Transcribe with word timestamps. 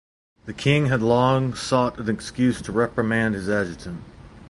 The 0.47 0.53
king 0.55 0.87
had 0.87 1.03
long 1.03 1.53
sought 1.53 1.99
an 1.99 2.09
excuse 2.09 2.59
to 2.63 2.71
reprimand 2.71 3.35
his 3.35 3.47
adjutant. 3.47 4.03